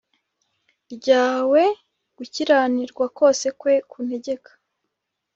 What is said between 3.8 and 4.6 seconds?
kuntegeka